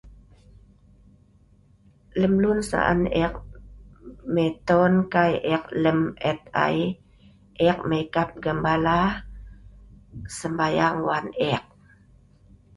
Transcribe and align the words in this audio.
Lem 2.19 2.33
lun 2.41 2.59
si 2.69 2.77
an 2.91 3.01
ek 3.23 3.33
miton 4.33 4.93
kai 5.13 5.33
ek 5.55 5.63
lem 5.83 5.99
et 6.31 6.41
ai, 6.65 6.77
ek 7.69 7.77
mai 7.89 8.03
kap 8.13 8.29
gembala 8.43 8.97
sembayang 10.37 10.97
wan 11.07 11.25
ek. 11.53 11.63